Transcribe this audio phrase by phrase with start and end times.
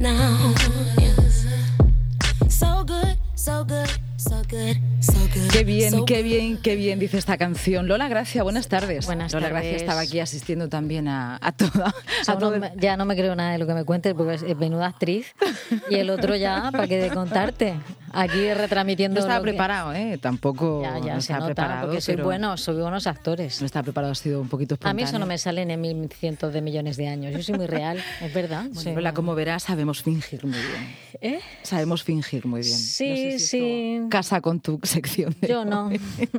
[0.00, 0.54] now.
[0.98, 1.46] Yes.
[2.48, 3.90] So good, so good.
[5.52, 7.88] Qué bien, qué bien, qué bien dice esta canción.
[7.88, 9.06] Lola Gracia, buenas tardes.
[9.06, 9.62] Buenas Lola tardes.
[9.62, 11.94] Gracia estaba aquí asistiendo también a, a toda.
[12.26, 12.70] a todo el...
[12.76, 15.34] ya no me creo nada de lo que me cuentes porque es menuda actriz.
[15.88, 17.74] Y el otro ya, ¿para qué de contarte?
[18.12, 19.20] Aquí retransmitiendo.
[19.20, 20.14] No estaba lo preparado, que...
[20.14, 20.18] ¿eh?
[20.18, 20.82] Tampoco.
[20.82, 21.86] Ya, ya no se estaba nota, preparado.
[21.86, 23.60] porque soy bueno, soy buenos actores.
[23.60, 24.90] No estaba preparado, ha sido un poquito espontáneo.
[24.90, 27.32] A mí eso no me sale en mil cientos de millones de años.
[27.32, 28.64] Yo soy muy real, es verdad.
[28.64, 28.92] Bueno, sí.
[28.92, 30.96] Lola, como verás, sabemos fingir muy bien.
[31.20, 31.40] ¿Eh?
[31.62, 32.76] Sabemos fingir muy bien.
[32.76, 34.00] Sí, no sé si sí.
[34.10, 35.34] Casa con tu sección.
[35.40, 35.90] De Yo no.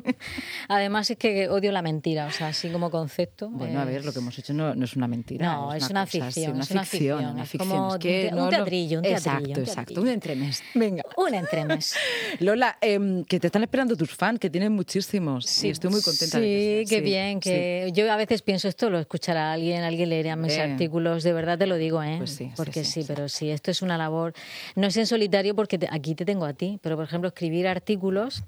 [0.67, 3.49] Además es que odio la mentira, o sea, así como concepto.
[3.49, 3.80] Bueno, es...
[3.80, 5.45] a ver, lo que hemos hecho no, no es una mentira.
[5.45, 7.17] No, es, es una, cosa, ficción, una es una ficción.
[7.19, 7.36] ficción.
[7.36, 7.69] Una ficción.
[7.69, 9.39] como es que un, no, teatrillo, un teatrillo.
[9.39, 10.02] Exacto, un exacto.
[10.02, 10.63] Un entremés.
[10.75, 11.03] Venga.
[11.17, 11.95] Un entremés.
[12.39, 15.45] Lola, eh, que te están esperando tus fans, que tienen muchísimos.
[15.45, 17.39] Sí, y estoy muy contenta sí, de que qué sí, bien.
[17.39, 17.91] que sí.
[17.94, 20.61] Yo a veces pienso esto, lo escuchará alguien, alguien leerá mis eh.
[20.61, 22.16] artículos, de verdad te lo digo, ¿eh?
[22.17, 24.33] Pues sí, porque sí, pero sí, esto es una labor.
[24.75, 27.61] No es en solitario porque te, aquí te tengo a ti, pero por ejemplo, escribir
[27.67, 28.44] artículos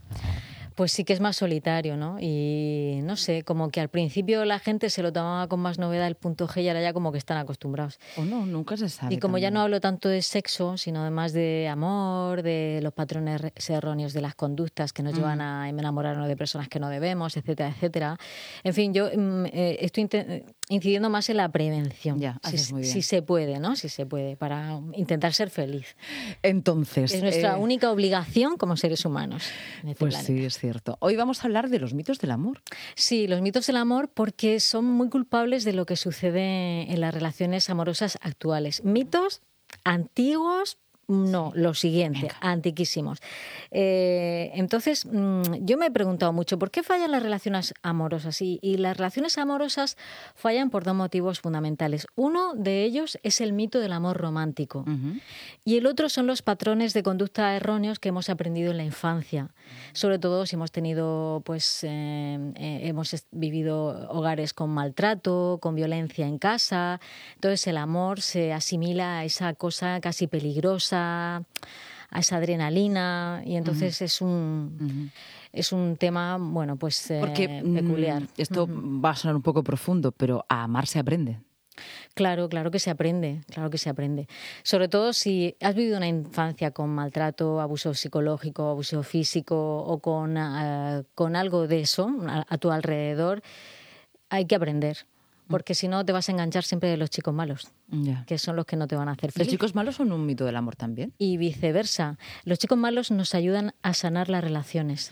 [0.75, 2.17] pues sí que es más solitario, ¿no?
[2.19, 6.07] Y no sé, como que al principio la gente se lo tomaba con más novedad
[6.07, 7.99] el punto G y ahora ya como que están acostumbrados.
[8.17, 9.13] O no, nunca se sabe.
[9.13, 9.51] Y como también.
[9.51, 14.21] ya no hablo tanto de sexo, sino además de amor, de los patrones erróneos de
[14.21, 15.17] las conductas que nos mm.
[15.17, 18.17] llevan a enamorarnos de personas que no debemos, etcétera, etcétera.
[18.63, 20.09] En fin, yo eh, estoy
[20.69, 22.19] incidiendo más en la prevención.
[22.19, 22.93] Ya, si, muy bien.
[22.93, 23.75] si se puede, ¿no?
[23.75, 25.95] Si se puede, para intentar ser feliz.
[26.41, 27.13] Entonces.
[27.13, 27.59] Es nuestra eh...
[27.59, 29.43] única obligación como seres humanos.
[29.81, 30.27] En este pues planeta.
[30.27, 30.57] sí, es
[30.99, 32.61] Hoy vamos a hablar de los mitos del amor.
[32.95, 37.13] Sí, los mitos del amor porque son muy culpables de lo que sucede en las
[37.13, 38.83] relaciones amorosas actuales.
[38.83, 39.41] Mitos
[39.83, 40.77] antiguos,
[41.13, 42.37] no, lo siguiente, Venga.
[42.41, 43.19] antiquísimos.
[43.71, 48.41] Eh, entonces, mmm, yo me he preguntado mucho, ¿por qué fallan las relaciones amorosas?
[48.41, 49.97] Y, y, las relaciones amorosas
[50.35, 52.07] fallan por dos motivos fundamentales.
[52.15, 55.21] Uno de ellos es el mito del amor romántico Uh -huh.
[55.65, 59.49] y el otro son los patrones de conducta erróneos que hemos aprendido en la infancia.
[59.93, 66.27] Sobre todo si hemos tenido, pues, eh, eh, hemos vivido hogares con maltrato, con violencia
[66.27, 66.99] en casa.
[67.35, 71.02] Entonces el amor se asimila a esa cosa casi peligrosa
[72.13, 74.05] a esa adrenalina y entonces uh -huh.
[74.05, 75.09] es un uh -huh.
[75.51, 79.03] es un tema bueno pues eh, Porque, peculiar esto uh -huh.
[79.03, 81.39] va a sonar un poco profundo pero a amar se aprende
[82.13, 84.27] Claro, claro que se aprende, claro que se aprende.
[84.61, 90.37] Sobre todo si has vivido una infancia con maltrato, abuso psicológico, abuso físico o con,
[90.37, 93.41] uh, con algo de eso a, a tu alrededor,
[94.29, 95.07] hay que aprender
[95.53, 97.67] porque si no te vas a enganchar siempre de los chicos malos,
[98.25, 99.45] que son los que no te van a hacer feliz.
[99.45, 101.13] ¿Los chicos malos son un mito del amor también?
[101.19, 102.17] Y viceversa.
[102.43, 105.11] Los chicos malos nos ayudan a sanar las relaciones.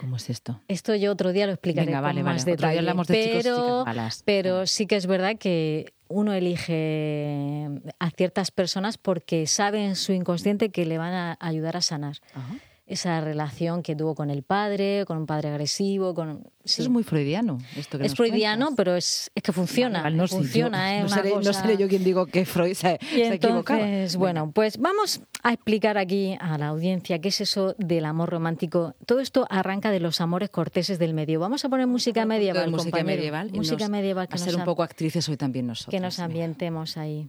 [0.00, 0.62] ¿Cómo es esto?
[0.68, 2.52] Esto yo otro día lo explicaré Venga, vale, con más vale.
[2.52, 2.54] detalle.
[2.54, 4.22] Otro día hablamos de pero, chicos chicas malas.
[4.24, 10.12] Pero sí que es verdad que uno elige a ciertas personas porque sabe en su
[10.12, 12.16] inconsciente que le van a ayudar a sanar.
[12.32, 12.54] Ajá
[12.86, 16.14] esa relación que tuvo con el padre, con un padre agresivo.
[16.14, 16.44] Con...
[16.64, 16.82] Sí.
[16.82, 17.58] es muy freudiano.
[17.76, 18.76] Esto que es freudiano, cuentas.
[18.76, 20.02] pero es, es, que funciona.
[20.02, 21.02] Vale, no, funciona, sí, ¿eh?
[21.02, 21.50] no, seré, cosa...
[21.50, 23.80] no, seré, yo quien digo que Freud se, y se equivocaba.
[23.80, 28.30] Entonces, bueno, pues vamos a explicar aquí a la audiencia qué es eso del amor
[28.30, 28.94] romántico.
[29.04, 31.40] Todo esto arranca de los amores corteses del medio.
[31.40, 33.16] Vamos a poner música medieval, música compañero.
[33.16, 33.50] medieval.
[33.52, 34.28] Música nos, medieval.
[34.28, 35.90] Que a ser nos un poco actrices hoy también nosotros.
[35.90, 37.28] Que nos ambientemos ahí.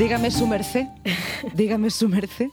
[0.00, 0.86] Dígame su merced,
[1.54, 2.48] dígame su merced.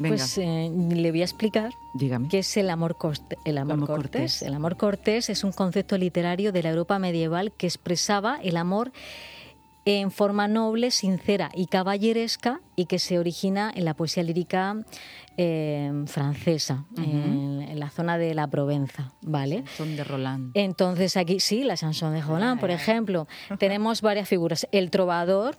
[0.00, 0.16] Venga.
[0.16, 2.26] Pues eh, le voy a explicar Dígame.
[2.28, 4.10] qué es el amor, coste, el amor, amor cortés.
[4.10, 4.42] cortés.
[4.42, 8.90] El amor cortés es un concepto literario de la Europa medieval que expresaba el amor
[9.84, 14.76] en forma noble, sincera y caballeresca y que se origina en la poesía lírica
[15.36, 17.04] eh, francesa, Uh -huh.
[17.04, 19.64] en, en, la zona de la Provenza, ¿vale?
[19.76, 20.50] Son de Roland.
[20.54, 23.26] Entonces aquí, sí, la chanson de Roland, por ejemplo,
[23.58, 24.66] tenemos varias figuras.
[24.72, 25.56] El trovador.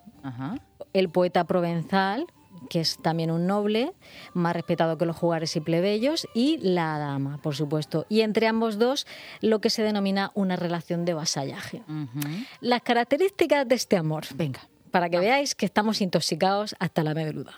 [0.93, 2.27] El poeta provenzal,
[2.69, 3.93] que es también un noble,
[4.33, 8.05] más respetado que los jugares y plebeyos, y la dama, por supuesto.
[8.09, 9.05] Y entre ambos dos,
[9.41, 11.83] lo que se denomina una relación de vasallaje.
[11.87, 12.47] Uh -huh.
[12.61, 14.25] Las características de este amor.
[14.35, 14.61] Venga.
[14.91, 17.13] Para que veáis que estamos intoxicados hasta la.
[17.13, 17.57] Venga.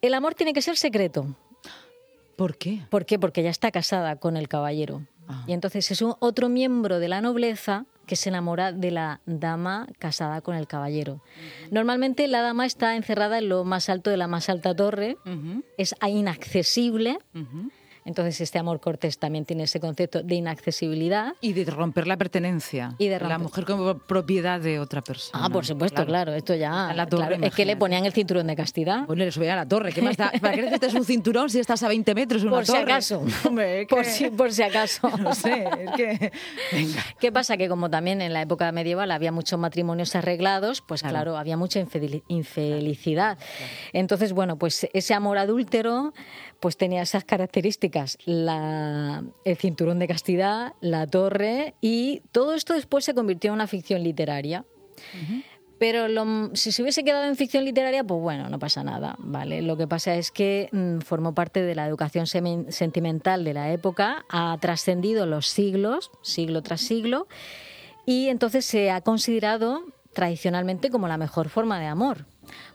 [0.00, 1.34] El amor tiene que ser secreto.
[2.36, 2.82] ¿Por qué?
[2.90, 3.18] ¿Por qué?
[3.18, 5.02] Porque ya está casada con el caballero.
[5.26, 5.44] Ah.
[5.46, 9.86] Y entonces es un otro miembro de la nobleza que se enamora de la dama
[9.98, 11.14] casada con el caballero.
[11.14, 11.68] Uh -huh.
[11.72, 15.30] Normalmente la dama está encerrada en lo más alto de la más alta torre, uh
[15.30, 15.64] -huh.
[15.76, 17.18] es inaccesible.
[17.34, 17.70] Uh -huh.
[18.06, 21.34] Entonces este amor cortés también tiene ese concepto de inaccesibilidad.
[21.40, 22.94] Y de romper la pertenencia.
[22.98, 25.44] Y de La mujer como propiedad de otra persona.
[25.44, 26.32] Ah, por supuesto, claro.
[26.32, 26.94] Esto ya...
[26.94, 29.06] La torre, es que le ponían el cinturón de castidad.
[29.06, 29.92] Pues le subía a la torre.
[29.92, 30.30] ¿Qué más da?
[30.40, 33.24] ¿Para qué necesitas un cinturón si estás a 20 metros una por Si acaso.
[33.90, 35.10] por, si, por si acaso.
[35.26, 36.32] No sé, es que...
[37.18, 37.56] ¿Qué pasa?
[37.56, 41.80] Que como también en la época medieval había muchos matrimonios arreglados, pues claro, había mucha
[41.80, 43.38] infelicidad.
[43.92, 46.12] Entonces, bueno, pues ese amor adúltero
[46.60, 53.04] pues tenía esas características, la, el cinturón de castidad, la torre y todo esto después
[53.04, 54.64] se convirtió en una ficción literaria.
[55.78, 56.06] Pero
[56.54, 59.60] si se hubiese quedado en ficción literaria, pues bueno, no pasa nada, ¿vale?
[59.60, 64.24] Lo que pasa es que mm, formó parte de la educación sentimental de la época,
[64.30, 67.28] ha trascendido los siglos, siglo tras siglo,
[68.06, 69.82] y entonces se ha considerado
[70.14, 72.24] tradicionalmente como la mejor forma de amor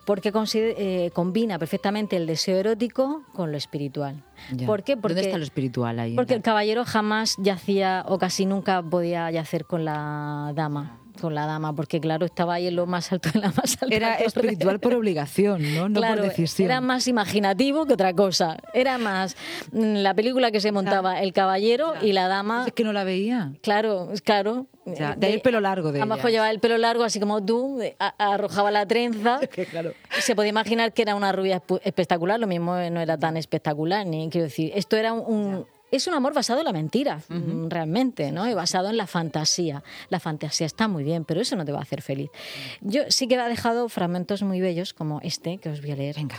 [0.06, 4.24] porque eh, combina perfectamente el deseo erótico con lo espiritual.
[4.66, 4.98] ¿Por qué?
[4.98, 6.16] Porque, ¿Dónde está lo espiritual ahí?
[6.16, 11.46] Porque el caballero jamás yacía o casi nunca podía yacer con la dama con la
[11.46, 13.96] dama, porque claro, estaba ahí en lo más alto de la más alta.
[13.96, 15.90] Era espiritual por obligación, ¿no?
[15.90, 16.66] No por decisión.
[16.66, 18.58] Era más imaginativo que otra cosa.
[18.74, 19.36] Era más
[19.72, 22.66] mm, la película que se montaba el caballero y la dama.
[22.68, 23.54] Es que no la veía.
[23.62, 24.68] Claro, claro.
[24.86, 27.44] de ahí el pelo largo de A lo mejor llevaba el pelo largo, así como
[27.44, 27.80] tú,
[28.18, 29.40] arrojaba la trenza.
[29.72, 29.94] claro.
[30.20, 34.30] Se podía imaginar que era una rubia espectacular, lo mismo no era tan espectacular, ni
[34.30, 38.50] quiero decir, esto era un, es un amor basado en la mentira, mm, realmente, ¿no?
[38.50, 39.84] Y basado en la fantasía.
[40.10, 42.32] La fantasía está muy bien, pero eso no te va a hacer feliz.
[42.80, 46.16] Yo sí que he dejado fragmentos muy bellos, como este, que os voy a leer.
[46.16, 46.38] Venga.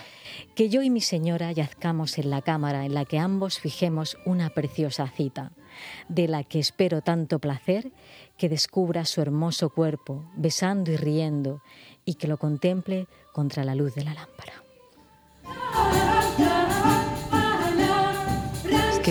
[0.54, 4.50] Que yo y mi señora yazcamos en la cámara en la que ambos fijemos una
[4.50, 5.52] preciosa cita,
[6.08, 7.92] de la que espero tanto placer
[8.38, 11.62] que descubra su hermoso cuerpo, besando y riendo,
[12.04, 14.62] y que lo contemple contra la luz de la lámpara.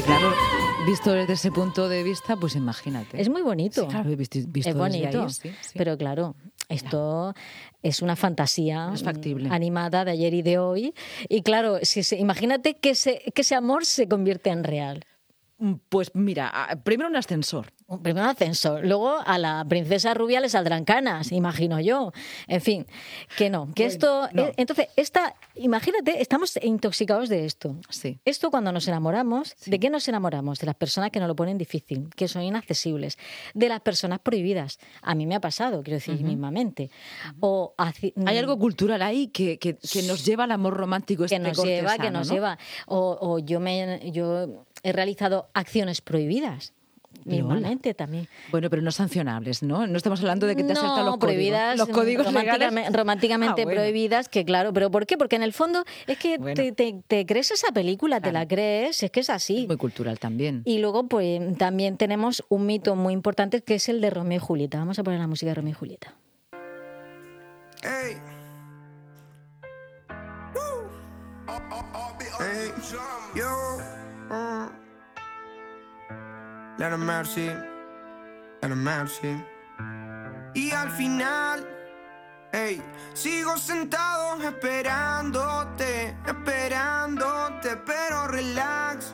[0.01, 0.33] Que claro,
[0.85, 3.21] visto desde ese punto de vista, pues imagínate.
[3.21, 3.87] Es muy bonito.
[3.87, 5.27] claro, visto, es bonito.
[5.75, 6.35] Pero claro,
[6.69, 7.33] esto
[7.83, 8.93] es una fantasía
[9.49, 10.93] animada de ayer y de hoy.
[11.29, 15.05] Y claro, si imagínate que, que ese amor se convierte en real.
[15.59, 17.67] Mm, pues mira, primero un ascensor.
[17.99, 18.85] Primero un ascensor.
[18.85, 22.11] Luego a la princesa rubia le saldrán canas, imagino yo.
[22.47, 22.85] En fin,
[23.37, 23.71] que no.
[23.73, 24.27] Que esto.
[24.35, 27.75] Eh, entonces, esta, imagínate, estamos intoxicados de esto.
[27.89, 28.19] Sí.
[28.25, 30.59] Esto cuando nos enamoramos, ¿de qué nos enamoramos?
[30.59, 33.17] De las personas que nos lo ponen difícil, que son inaccesibles,
[33.53, 34.79] de las personas prohibidas.
[35.01, 36.89] A mí me ha pasado, quiero decir, mismamente.
[37.39, 37.73] o
[38.25, 39.77] Hay algo cultural ahí que, que,
[40.07, 41.25] nos lleva al amor romántico.
[41.25, 42.57] Este que nos lleva, que nos lleva.
[42.87, 44.11] O, o yo me.
[44.11, 46.73] Yo, he realizado acciones prohibidas.
[47.25, 48.27] Mismamente también.
[48.51, 49.87] Bueno, pero no sancionables, ¿no?
[49.87, 53.61] No estamos hablando de que te has saltado los prohibidas, códigos, los códigos románticamente, románticamente
[53.63, 55.17] ah, prohibidas, que claro, pero ¿por qué?
[55.17, 56.37] Porque en el fondo es que
[57.07, 59.65] te, crees esa película, te la crees, es que es así.
[59.67, 60.61] muy cultural también.
[60.65, 64.39] Y luego, pues también tenemos un mito muy importante que es el de Romeo y
[64.39, 64.79] Julieta.
[64.79, 66.13] Vamos a poner la música de Romeo y Julieta.
[67.83, 68.17] Hey.
[76.81, 77.51] Let mercy,
[78.63, 79.39] let mercy.
[80.55, 81.63] Y al final,
[82.51, 82.81] hey,
[83.13, 89.13] sigo sentado esperándote, esperándote, pero relax.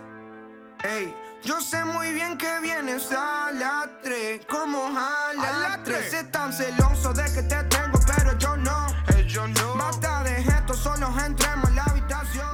[0.82, 1.14] Hey,
[1.44, 6.14] yo sé muy bien que vienes a las 3, como a las 3.
[6.14, 8.88] Están celosos de que te tengo, pero yo no.
[9.28, 9.76] Yo no.
[9.76, 11.67] Basta de esto, solo entremos en la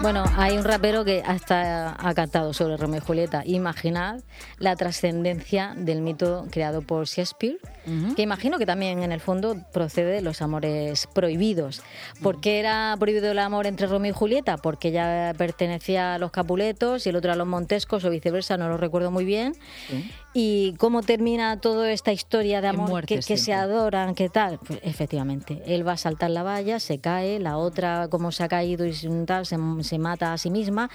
[0.03, 3.43] bueno, hay un rapero que hasta ha cantado sobre Romeo y Julieta.
[3.45, 4.19] Imaginad
[4.59, 7.57] la trascendencia del mito creado por Shakespeare,
[8.13, 11.81] que imagino que también en el fondo procede de los amores prohibidos.
[12.21, 14.57] ¿Por qué era prohibido el amor entre Romeo y Julieta?
[14.57, 18.67] Porque ella pertenecía a los Capuletos y el otro a los Montescos o viceversa, no
[18.67, 19.55] lo recuerdo muy bien.
[20.33, 24.15] ¿Y cómo termina toda esta historia de amor que, se adoran?
[24.15, 24.59] ¿Qué tal?
[24.65, 28.47] Pues efectivamente, él va a saltar la valla, se cae, la otra, como se ha
[28.47, 28.93] caído y
[29.25, 30.89] tal, se, se mata a sí misma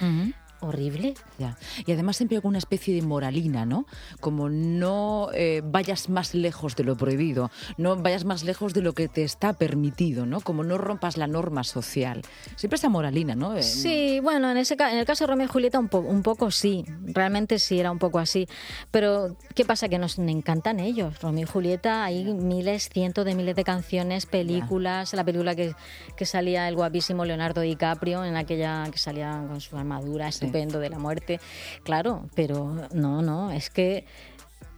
[0.61, 1.13] horrible.
[1.37, 1.57] Ya.
[1.85, 3.85] Y además siempre con una especie de moralina, ¿no?
[4.19, 8.93] Como no eh, vayas más lejos de lo prohibido, no vayas más lejos de lo
[8.93, 10.41] que te está permitido, ¿no?
[10.41, 12.21] Como no rompas la norma social.
[12.55, 13.61] Siempre esa moralina, ¿no?
[13.61, 16.85] Sí, bueno, en, ese, en el caso de Romeo y Julieta un, un poco sí,
[17.03, 18.47] realmente sí era un poco así.
[18.91, 19.89] Pero, ¿qué pasa?
[19.89, 21.21] Que nos encantan ellos.
[21.21, 25.73] Romeo y Julieta, hay miles, cientos de miles de canciones, películas, la película que,
[26.15, 30.89] que salía el guapísimo Leonardo DiCaprio, en aquella que salía con su armadura, estupendo de
[30.89, 31.39] la muerte,
[31.83, 34.05] claro, pero no, no, es que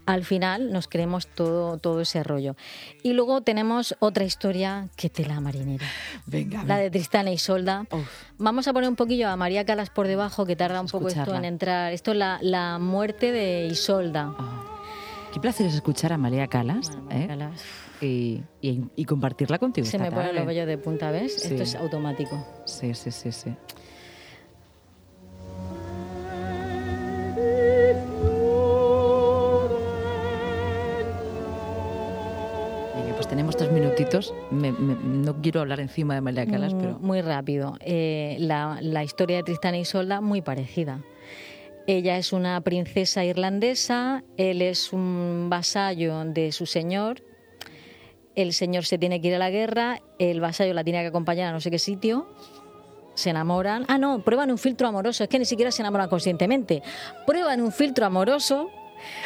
[0.07, 2.55] al final nos creemos todo, todo ese rollo.
[3.03, 5.85] Y luego tenemos otra historia que tela marinera.
[6.25, 7.85] Venga, La de Tristán e Isolda.
[8.39, 11.19] Vamos a poner un poquillo a María Calas por debajo, que tarda un poco esto
[11.21, 11.47] Escucharla.
[11.47, 11.93] en entrar.
[11.93, 14.33] Esto es la, la muerte de Isolda.
[14.37, 17.27] Oh, Qué placer es escuchar a María Calas Bueno, María ¿eh?
[17.27, 17.61] Calas.
[18.01, 19.85] y, y- y compartirla contigo.
[19.85, 20.39] Se esta me ponen tarde.
[20.39, 21.35] los vellos de punta, ¿ves?
[21.41, 21.49] Sí.
[21.53, 22.43] Esto es automático.
[22.65, 23.53] Sí, sí, sí, sí.
[34.51, 37.77] Me- me- no quiero hablar encima de María Calas, Mm, pero Muy rápido.
[37.81, 41.01] Eh, la, la historia de Tristán e Isolda, muy parecida.
[41.87, 47.21] Ella es una princesa irlandesa, él es un vasallo de su señor.
[48.35, 51.49] El señor se tiene que ir a la guerra, el vasallo la tiene que acompañar
[51.49, 52.27] a no sé qué sitio.
[53.13, 53.83] Se enamoran.
[53.89, 55.23] Ah, no, prueban un filtro amoroso.
[55.23, 56.81] Es que ni siquiera se enamoran conscientemente.
[57.27, 58.69] Prueban un filtro amoroso,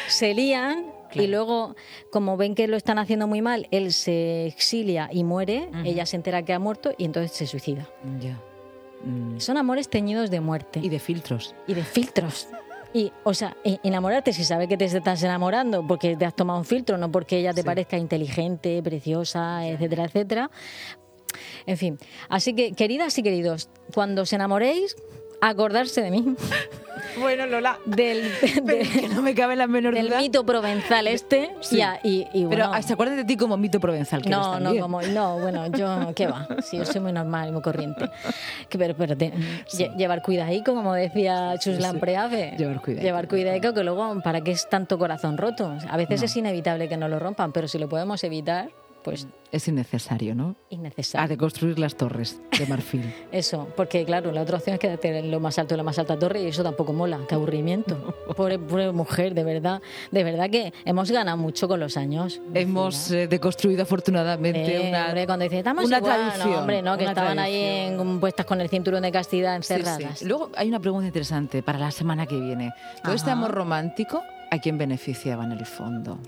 [0.08, 1.74] se lían y luego,
[2.10, 5.70] como ven que lo están haciendo muy mal, él se exilia y muere.
[5.84, 7.88] Ella se entera que ha muerto y entonces se suicida.
[8.20, 8.38] ya.
[9.04, 9.38] Mm.
[9.40, 11.54] Son amores teñidos de muerte Y de filtros.
[11.66, 12.48] y de filtros.
[12.94, 16.58] Y, o sea, e- enamorarte si sabes que te estás enamorando porque te has tomado
[16.58, 17.66] un filtro, no porque ella te Sí.
[17.66, 20.50] parezca inteligente, preciosa, etcétera, etcétera.
[21.66, 21.98] En fin,
[22.30, 24.96] así que, queridas y queridos, cuando os enamoréis,
[25.42, 26.24] acordarse de mí,
[27.20, 27.78] Bueno, Lola.
[27.84, 28.30] del,
[28.62, 30.18] de- que no me cabe la menor del duda.
[30.18, 31.50] mito provenzal este.
[31.60, 31.80] Sí.
[32.02, 34.22] y Pero se acuerdan de ti como mito provenzal.
[34.22, 36.46] Que no, no, como, no, bueno, yo, ¿qué va?
[36.62, 38.10] Sí, yo soy muy normal y muy corriente.
[38.68, 41.98] Que, pero, pero te- lle- llevar cuidadico, como decía Chuslan sí.
[42.00, 42.54] Preave.
[42.58, 43.04] Llevar cuidadico.
[43.06, 45.76] Llevar cuidadico, que luego, ¿para qué es tanto corazón roto?
[45.88, 46.26] A veces No.
[46.26, 48.68] es inevitable que no lo rompan, pero si lo podemos evitar,
[49.06, 50.56] pues Es innecesario, ¿no?
[50.68, 51.28] Innecesario.
[51.28, 53.14] de construir las torres de marfil.
[53.32, 55.96] Eso, porque claro, la otra opción es quedarte en lo más alto de la más
[56.00, 57.96] alta torre y eso tampoco mola, qué aburrimiento.
[58.36, 59.80] Pobre, pobre mujer, de verdad.
[60.10, 62.40] De verdad que hemos ganado mucho con los años.
[62.52, 66.50] Hemos eh, deconstruido afortunadamente Eh, una, hombre, cuando estamos una igual", tradición.
[66.50, 67.52] no, hombre, no, que estaban ahí
[67.86, 68.08] tradición.
[68.08, 69.74] en, puestas con el cinturón de castidad Sí, sí.
[69.74, 70.22] encerradas.
[70.22, 72.72] Luego hay una pregunta interesante para la semana que viene.
[73.04, 76.18] Todo este amor romántico, ¿a quién beneficiaba en el fondo?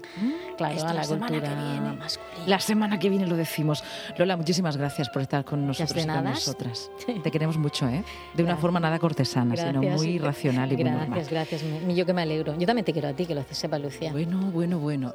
[0.56, 1.96] Claro, Esto a la semana cultura que viene.
[1.96, 2.46] masculina.
[2.46, 3.84] La semana que viene lo decimos.
[4.16, 6.90] Lola, muchísimas gracias por estar con nosotros y con nosotras.
[7.22, 8.02] Te queremos mucho, ¿eh?
[8.34, 8.60] De una Gracias.
[8.60, 9.96] forma nada cortesana, sino Gracias.
[10.02, 11.08] muy racional y muy normal.
[11.10, 11.62] Gracias, gracias.
[11.96, 12.58] Yo que me alegro.
[12.58, 14.10] Yo también te quiero a ti, que lo sepa Lucía.
[14.12, 15.06] Bueno, bueno, bueno.